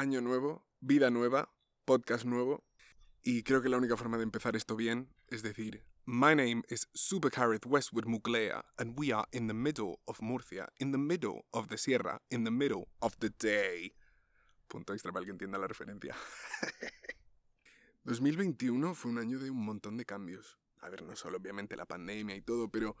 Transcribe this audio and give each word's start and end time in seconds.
año 0.00 0.22
nuevo, 0.22 0.66
vida 0.80 1.10
nueva, 1.10 1.52
podcast 1.84 2.24
nuevo. 2.24 2.64
Y 3.22 3.42
creo 3.42 3.60
que 3.60 3.68
la 3.68 3.76
única 3.76 3.98
forma 3.98 4.16
de 4.16 4.22
empezar 4.22 4.56
esto 4.56 4.74
bien 4.74 5.14
es 5.28 5.42
decir, 5.42 5.84
My 6.06 6.34
name 6.34 6.62
is 6.70 6.88
Supercareth 6.94 7.66
Westwood 7.66 8.06
Muglea, 8.06 8.64
and 8.78 8.98
we 8.98 9.12
are 9.12 9.26
in 9.32 9.46
the 9.46 9.52
middle 9.52 10.00
of 10.06 10.22
Murcia, 10.22 10.72
in 10.78 10.92
the 10.92 10.98
middle 10.98 11.44
of 11.52 11.68
the 11.68 11.76
Sierra, 11.76 12.22
in 12.30 12.44
the 12.44 12.50
middle 12.50 12.88
of 13.00 13.14
the 13.18 13.28
day. 13.28 13.94
Punto 14.68 14.94
extra 14.94 15.12
para 15.12 15.20
el 15.20 15.26
que 15.26 15.32
entienda 15.32 15.58
la 15.58 15.68
referencia. 15.68 16.16
2021 18.04 18.94
fue 18.94 19.10
un 19.10 19.18
año 19.18 19.38
de 19.38 19.50
un 19.50 19.62
montón 19.62 19.98
de 19.98 20.06
cambios. 20.06 20.58
A 20.78 20.88
ver, 20.88 21.02
no 21.02 21.14
solo 21.14 21.36
obviamente 21.36 21.76
la 21.76 21.84
pandemia 21.84 22.36
y 22.36 22.40
todo, 22.40 22.70
pero. 22.70 22.96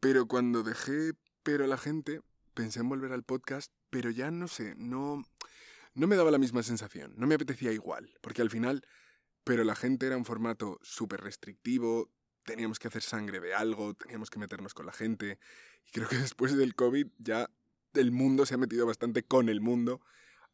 Pero 0.00 0.26
cuando 0.26 0.62
dejé 0.62 1.12
pero 1.42 1.66
la 1.66 1.76
gente, 1.76 2.22
pensé 2.54 2.80
en 2.80 2.88
volver 2.88 3.12
al 3.12 3.22
podcast, 3.22 3.70
pero 3.90 4.10
ya 4.10 4.30
no 4.30 4.48
sé, 4.48 4.74
no. 4.78 5.22
No 5.94 6.06
me 6.06 6.16
daba 6.16 6.30
la 6.30 6.38
misma 6.38 6.62
sensación, 6.62 7.14
no 7.16 7.26
me 7.26 7.34
apetecía 7.34 7.72
igual, 7.72 8.14
porque 8.20 8.42
al 8.42 8.50
final, 8.50 8.86
pero 9.44 9.64
la 9.64 9.74
gente 9.74 10.06
era 10.06 10.16
un 10.16 10.24
formato 10.24 10.78
súper 10.82 11.20
restrictivo, 11.20 12.10
teníamos 12.44 12.78
que 12.78 12.88
hacer 12.88 13.02
sangre 13.02 13.40
de 13.40 13.54
algo, 13.54 13.94
teníamos 13.94 14.30
que 14.30 14.38
meternos 14.38 14.74
con 14.74 14.86
la 14.86 14.92
gente, 14.92 15.38
y 15.86 15.90
creo 15.90 16.08
que 16.08 16.16
después 16.34 16.56
del 16.56 16.74
COVID 16.74 17.08
ya 17.18 17.50
el 17.94 18.12
mundo 18.12 18.46
se 18.46 18.54
ha 18.54 18.58
metido 18.58 18.86
bastante 18.86 19.24
con 19.24 19.48
el 19.48 19.60
mundo, 19.60 20.00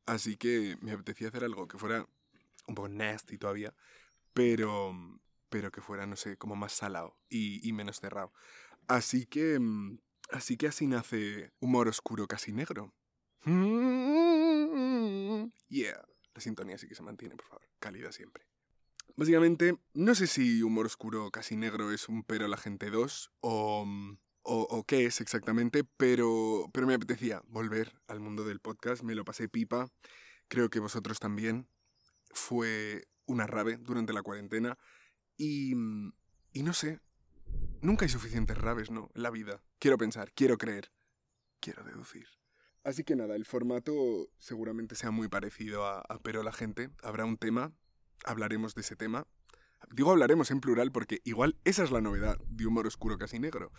así 0.07 0.37
que 0.37 0.77
me 0.81 0.93
apetecía 0.93 1.29
hacer 1.29 1.45
algo 1.45 1.69
que 1.69 1.79
fuera 1.79 2.07
un 2.67 2.75
poco 2.75 2.89
nasty 2.89 3.39
todavía, 3.39 3.75
pero, 4.33 4.95
pero 5.49 5.71
que 5.71 5.81
fuera, 5.81 6.07
no 6.07 6.17
sé, 6.17 6.37
como 6.37 6.57
más 6.57 6.73
salado 6.73 7.17
y, 7.29 7.73
menos 7.73 8.01
cerrado. 8.01 8.33
Así 8.89 9.27
que, 9.27 9.59
mm, 9.59 9.99
así 10.31 10.57
que 10.57 10.69
así 10.69 10.87
nace 10.87 11.53
humor 11.61 11.89
oscuro 11.89 12.27
casi 12.27 12.53
negro. 12.53 12.95
Yeah, 13.47 14.26
la 16.37 16.43
sintonía 16.43 16.77
sí 16.77 16.87
que 16.87 16.95
se 16.95 17.03
mantiene, 17.03 17.35
por 17.35 17.47
favor, 17.47 17.67
cálida 17.81 18.13
siempre. 18.13 18.45
Básicamente, 19.17 19.79
no 19.95 20.15
sé 20.15 20.27
si 20.27 20.63
humor 20.63 20.85
oscuro 20.85 21.31
casi 21.31 21.57
negro 21.57 21.93
es 21.93 22.09
un 22.09 22.23
pero 22.23 22.47
la 22.47 22.59
gente 22.59 22.91
2 22.91 23.33
o, 23.41 23.87
o, 24.43 24.61
o, 24.63 24.85
qué 24.85 25.07
es 25.07 25.23
exactamente, 25.23 25.83
pero, 25.97 26.69
pero 26.75 26.87
me 26.87 26.93
apetecía 26.93 27.43
volver 27.47 27.99
al 28.07 28.21
mundo 28.21 28.45
del 28.45 28.61
podcast, 28.61 29.03
me 29.03 29.15
lo 29.15 29.25
pasé 29.25 29.49
pipa, 29.49 29.89
creo 30.49 30.69
que 30.69 30.79
vosotros 30.79 31.19
también. 31.19 31.69
Fue 32.33 33.09
una 33.25 33.47
rave 33.47 33.79
durante 33.79 34.13
la 34.13 34.23
cuarentena 34.23 34.77
y, 35.39 35.73
y 36.53 36.63
no 36.63 36.75
sé, 36.75 37.01
nunca 37.81 38.05
hay 38.05 38.11
suficientes 38.11 38.59
raves, 38.59 38.91
¿no? 38.91 39.11
En 39.15 39.23
la 39.23 39.31
vida. 39.31 39.63
Quiero 39.79 39.97
pensar, 39.97 40.33
quiero 40.33 40.59
creer, 40.59 40.93
quiero 41.61 41.83
deducir. 41.83 42.29
Así 42.87 43.03
que 43.03 43.17
nada, 43.17 43.35
el 43.35 43.45
formato 43.45 44.29
seguramente 44.39 44.95
sea 44.95 45.11
muy 45.11 45.27
parecido 45.27 45.85
a, 45.87 46.03
a 46.03 46.21
Pero 46.21 46.45
la 46.45 46.53
gente. 46.53 46.89
Habrá 47.03 47.25
un 47.25 47.37
tema, 47.37 47.73
hablaremos 48.25 48.77
de 48.77 48.83
ese 48.83 48.95
tema. 48.95 49.27
Digo 49.91 50.13
hablaremos 50.13 50.53
en 50.53 50.61
plural 50.61 50.93
porque 50.93 51.21
igual 51.25 51.59
esa 51.65 51.83
es 51.83 51.91
la 51.91 52.01
novedad 52.01 52.39
de 52.47 52.65
Humor 52.65 52.87
Oscuro 52.87 53.19
Casi 53.19 53.41
Negro. 53.41 53.73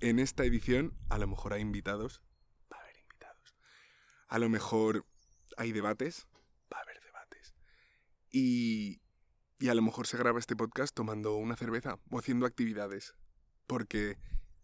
En 0.00 0.18
esta 0.18 0.42
edición 0.46 0.96
a 1.10 1.18
lo 1.18 1.26
mejor 1.26 1.52
hay 1.52 1.60
invitados. 1.60 2.22
Va 2.72 2.78
a 2.78 2.80
haber 2.80 2.96
invitados. 2.96 3.54
A 4.26 4.38
lo 4.38 4.48
mejor 4.48 5.04
hay 5.58 5.72
debates. 5.72 6.26
Va 6.72 6.78
a 6.78 6.80
haber 6.80 6.98
debates. 7.02 7.54
Y, 8.30 9.02
y 9.58 9.68
a 9.68 9.74
lo 9.74 9.82
mejor 9.82 10.06
se 10.06 10.16
graba 10.16 10.38
este 10.38 10.56
podcast 10.56 10.94
tomando 10.94 11.36
una 11.36 11.56
cerveza 11.56 11.98
o 12.08 12.18
haciendo 12.18 12.46
actividades. 12.46 13.16
Porque 13.66 14.16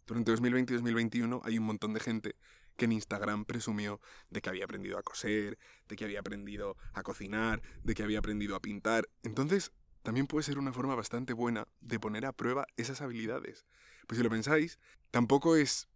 durante 0.06 0.30
2020 0.30 0.72
y 0.72 0.76
2021 0.76 1.42
hay 1.44 1.58
un 1.58 1.64
montón 1.64 1.92
de 1.92 2.00
gente 2.00 2.36
que 2.76 2.86
en 2.86 2.92
Instagram 2.92 3.44
presumió 3.44 4.00
de 4.30 4.40
que 4.40 4.50
había 4.50 4.64
aprendido 4.64 4.98
a 4.98 5.02
coser, 5.02 5.58
de 5.88 5.96
que 5.96 6.04
había 6.04 6.20
aprendido 6.20 6.76
a 6.92 7.02
cocinar, 7.02 7.62
de 7.82 7.94
que 7.94 8.02
había 8.02 8.18
aprendido 8.18 8.56
a 8.56 8.60
pintar. 8.60 9.08
Entonces, 9.22 9.72
también 10.02 10.26
puede 10.26 10.42
ser 10.42 10.58
una 10.58 10.72
forma 10.72 10.94
bastante 10.94 11.32
buena 11.32 11.68
de 11.80 12.00
poner 12.00 12.26
a 12.26 12.32
prueba 12.32 12.66
esas 12.76 13.00
habilidades. 13.00 13.66
Pues 14.06 14.18
si 14.18 14.24
lo 14.24 14.30
pensáis, 14.30 14.78
tampoco 15.10 15.56
es 15.56 15.88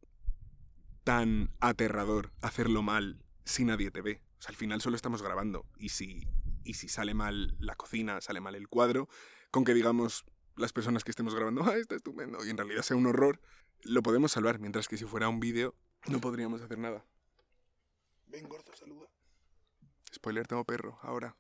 tan 1.05 1.51
aterrador 1.61 2.33
hacerlo 2.41 2.83
mal 2.83 3.25
si 3.45 3.65
nadie 3.65 3.91
te 3.91 4.03
ve. 4.03 4.23
O 4.39 4.43
sea, 4.43 4.51
al 4.51 4.57
final 4.57 4.81
solo 4.81 4.97
estamos 4.97 5.23
grabando. 5.23 5.67
Y 5.79 5.89
si, 5.91 6.27
y 6.65 6.75
si 6.75 6.89
sale 6.89 7.15
mal 7.15 7.57
la 7.59 7.75
cocina, 7.75 8.21
sale 8.21 8.41
mal 8.41 8.55
el 8.55 8.69
cuadro, 8.69 9.09
con 9.51 9.65
que 9.65 9.75
digamos 9.75 10.25
las 10.57 10.73
personas 10.73 11.05
que 11.05 11.11
estemos 11.11 11.35
grabando, 11.35 11.65
ah, 11.65 11.77
está 11.77 11.97
estupendo, 11.97 12.45
y 12.45 12.51
en 12.51 12.57
realidad 12.57 12.83
sea 12.83 12.97
un 12.97 13.07
horror, 13.07 13.41
lo 13.83 14.03
podemos 14.03 14.33
salvar. 14.33 14.59
Mientras 14.59 14.89
que 14.89 14.97
si 14.97 15.05
fuera 15.05 15.29
un 15.29 15.41
vídeo, 15.41 15.75
no 16.09 16.21
podríamos 16.21 16.63
hacer 16.63 16.79
nada. 16.79 17.05
Ven, 18.27 18.49
gordo, 18.49 18.75
saluda. 18.75 19.09
Spoiler, 20.13 20.47
tengo 20.47 20.65
perro, 20.65 20.99
ahora. 21.03 21.37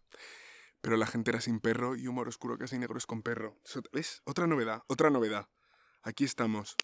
Pero 0.80 0.96
la 0.96 1.06
gente 1.06 1.30
era 1.30 1.40
sin 1.40 1.60
perro 1.60 1.96
y 1.96 2.06
humor 2.06 2.28
oscuro 2.28 2.58
casi 2.58 2.78
negro 2.78 2.98
es 2.98 3.06
con 3.06 3.22
perro. 3.22 3.58
¿Ves? 3.92 4.22
Otra 4.24 4.46
novedad, 4.46 4.82
otra 4.86 5.10
novedad. 5.10 5.48
Aquí 6.02 6.24
estamos. 6.24 6.76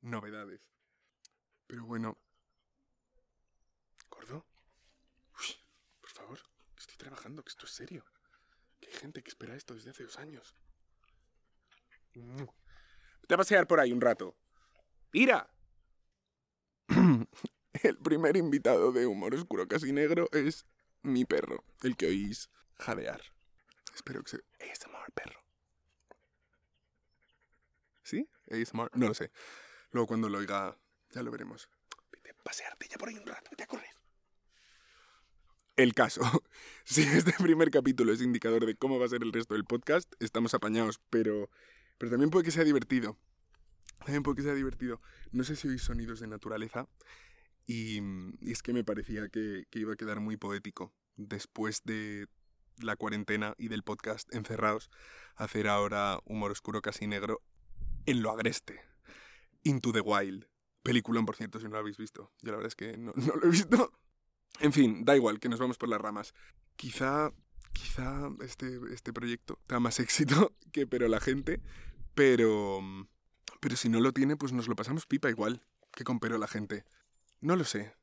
Novedades. 0.00 0.68
Pero 1.66 1.84
bueno. 1.84 2.18
¿Gordo? 4.10 4.46
Uy, 5.38 5.56
por 6.00 6.10
favor, 6.10 6.40
estoy 6.76 6.96
trabajando, 6.96 7.42
que 7.42 7.50
esto 7.50 7.66
es 7.66 7.72
serio. 7.72 8.04
Que 8.80 8.88
hay 8.88 8.94
gente 8.94 9.22
que 9.22 9.28
espera 9.28 9.56
esto 9.56 9.74
desde 9.74 9.90
hace 9.90 10.04
dos 10.04 10.18
años. 10.18 10.54
Te 13.26 13.34
a 13.34 13.36
pasear 13.36 13.66
por 13.66 13.80
ahí 13.80 13.92
un 13.92 14.00
rato. 14.00 14.36
¡Mira! 15.12 15.50
El 17.82 17.96
primer 17.96 18.36
invitado 18.36 18.92
de 18.92 19.06
Humor 19.06 19.34
Oscuro 19.34 19.68
Casi 19.68 19.92
Negro 19.92 20.28
es 20.32 20.66
mi 21.02 21.24
perro, 21.24 21.64
el 21.82 21.96
que 21.96 22.06
oís 22.06 22.50
jadear. 22.76 23.20
Espero 23.94 24.22
que 24.22 24.30
se... 24.30 24.36
ASMR, 24.70 25.12
perro. 25.12 25.40
¿Sí? 28.02 28.28
ASMR. 28.50 28.90
No 28.94 29.08
lo 29.08 29.14
sé. 29.14 29.30
Luego 29.90 30.06
cuando 30.06 30.28
lo 30.28 30.38
oiga, 30.38 30.78
ya 31.10 31.22
lo 31.22 31.30
veremos. 31.30 31.68
Vete 32.12 32.30
a 32.30 32.34
pasearte 32.42 32.88
ya 32.88 32.96
por 32.96 33.08
ahí 33.08 33.16
un 33.16 33.26
rato, 33.26 33.50
vete 33.50 33.64
a 33.64 33.66
correr. 33.66 33.90
El 35.76 35.94
caso. 35.94 36.20
Si 36.84 37.02
este 37.02 37.32
primer 37.34 37.70
capítulo 37.70 38.14
es 38.14 38.22
indicador 38.22 38.64
de 38.64 38.74
cómo 38.74 38.98
va 38.98 39.04
a 39.04 39.10
ser 39.10 39.22
el 39.22 39.32
resto 39.32 39.52
del 39.52 39.64
podcast, 39.64 40.10
estamos 40.20 40.54
apañados, 40.54 41.00
pero, 41.10 41.50
pero 41.98 42.10
también 42.10 42.30
puede 42.30 42.46
que 42.46 42.50
sea 42.50 42.64
divertido. 42.64 43.18
También 43.98 44.22
puede 44.22 44.36
que 44.36 44.42
sea 44.42 44.54
divertido. 44.54 45.02
No 45.32 45.44
sé 45.44 45.54
si 45.54 45.68
oís 45.68 45.82
sonidos 45.82 46.20
de 46.20 46.28
naturaleza. 46.28 46.88
Y, 47.68 48.00
y 48.40 48.50
es 48.50 48.62
que 48.62 48.72
me 48.72 48.82
parecía 48.82 49.28
que, 49.28 49.66
que 49.70 49.78
iba 49.78 49.92
a 49.92 49.96
quedar 49.96 50.20
muy 50.20 50.38
poético 50.38 50.94
después 51.16 51.82
de 51.84 52.26
la 52.82 52.96
cuarentena 52.96 53.54
y 53.58 53.68
del 53.68 53.82
podcast 53.82 54.34
encerrados, 54.34 54.90
hacer 55.36 55.68
ahora 55.68 56.18
humor 56.24 56.50
oscuro 56.50 56.80
casi 56.80 57.06
negro 57.06 57.42
en 58.06 58.22
lo 58.22 58.30
agreste. 58.30 58.80
Into 59.64 59.92
the 59.92 60.00
Wild. 60.00 60.46
Película, 60.82 61.22
por 61.22 61.36
cierto, 61.36 61.58
si 61.58 61.64
no 61.64 61.72
lo 61.72 61.78
habéis 61.78 61.98
visto. 61.98 62.32
Yo 62.40 62.52
la 62.52 62.56
verdad 62.56 62.68
es 62.68 62.76
que 62.76 62.96
no, 62.96 63.12
lo 63.14 63.44
he 63.44 63.50
visto. 63.50 63.92
En 64.60 64.72
fin, 64.72 65.04
da 65.04 65.14
igual, 65.14 65.38
que 65.38 65.50
nos 65.50 65.60
vamos 65.60 65.76
por 65.76 65.90
las 65.90 66.00
ramas. 66.00 66.32
Quizá, 66.76 67.32
quizá 67.74 68.30
este, 68.40 68.78
este 68.92 69.12
proyecto 69.12 69.60
tenga 69.66 69.80
más 69.80 70.00
éxito 70.00 70.54
que 70.72 70.86
pero 70.86 71.06
la 71.08 71.20
gente, 71.20 71.60
pero, 72.14 72.80
pero 73.60 73.76
si 73.76 73.90
no 73.90 74.00
lo 74.00 74.12
tiene, 74.12 74.36
pues 74.36 74.52
nos 74.52 74.68
lo 74.68 74.76
pasamos 74.76 75.06
pipa 75.06 75.28
igual 75.28 75.62
que 75.92 76.04
con 76.04 76.20
pero 76.20 76.38
la 76.38 76.48
gente. 76.48 76.84
No 77.40 77.54
lo 77.54 77.64
sé. 77.64 77.94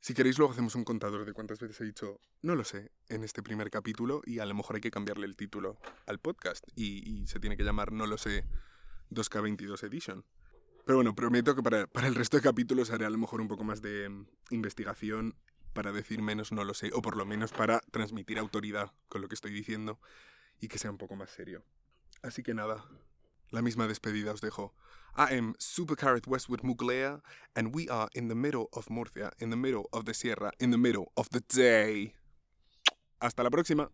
Si 0.00 0.14
queréis 0.14 0.38
luego 0.38 0.52
hacemos 0.54 0.74
un 0.74 0.84
contador 0.84 1.26
de 1.26 1.34
cuántas 1.34 1.60
veces 1.60 1.78
he 1.82 1.84
dicho 1.84 2.20
no 2.40 2.54
lo 2.54 2.64
sé 2.64 2.90
en 3.10 3.22
este 3.22 3.42
primer 3.42 3.70
capítulo 3.70 4.22
y 4.24 4.38
a 4.38 4.46
lo 4.46 4.54
mejor 4.54 4.76
hay 4.76 4.80
que 4.80 4.90
cambiarle 4.90 5.26
el 5.26 5.36
título 5.36 5.78
al 6.06 6.18
podcast 6.18 6.64
y, 6.74 7.26
se 7.26 7.38
tiene 7.38 7.58
que 7.58 7.64
llamar 7.64 7.92
no 7.92 8.06
lo 8.06 8.16
sé 8.16 8.46
2K22 9.10 9.82
Edition. 9.84 10.24
Pero 10.86 10.96
bueno, 10.96 11.14
prometo 11.14 11.54
que 11.54 11.62
para, 11.62 11.86
para, 11.86 12.06
el 12.06 12.14
resto 12.14 12.38
de 12.38 12.42
capítulos 12.42 12.90
haré 12.90 13.04
a 13.04 13.10
lo 13.10 13.18
mejor 13.18 13.42
un 13.42 13.48
poco 13.48 13.62
más 13.62 13.82
de 13.82 14.08
um, 14.08 14.26
investigación 14.48 15.36
para 15.74 15.92
decir 15.92 16.22
menos 16.22 16.50
no 16.50 16.64
lo 16.64 16.72
sé, 16.72 16.90
o 16.94 17.02
por 17.02 17.16
lo 17.16 17.26
menos 17.26 17.52
para 17.52 17.80
transmitir 17.90 18.38
autoridad 18.38 18.92
con 19.08 19.20
lo 19.20 19.28
que 19.28 19.34
estoy 19.34 19.52
diciendo 19.52 20.00
y 20.60 20.68
que 20.68 20.78
sea 20.78 20.90
un 20.90 20.98
poco 20.98 21.14
más 21.14 21.28
serio. 21.28 21.62
Así 22.22 22.42
que 22.42 22.54
nada, 22.54 22.88
la 23.50 23.62
misma 23.62 23.86
despedida 23.86 24.32
os 24.32 24.40
dejo. 24.40 24.72
I 25.16 25.34
am 25.34 25.54
Supercarrot 25.58 26.26
Westwood 26.26 26.62
Muglea, 26.62 27.20
and 27.56 27.74
we 27.74 27.88
are 27.88 28.08
in 28.14 28.28
the 28.28 28.34
middle 28.34 28.68
of 28.72 28.88
Murcia, 28.88 29.32
in 29.38 29.50
the 29.50 29.56
middle 29.56 29.88
of 29.92 30.04
the 30.04 30.14
Sierra, 30.14 30.52
in 30.60 30.70
the 30.70 30.78
middle 30.78 31.12
of 31.16 31.30
the 31.30 31.40
day. 31.40 32.14
Hasta 33.20 33.42
la 33.42 33.50
próxima. 33.50 33.90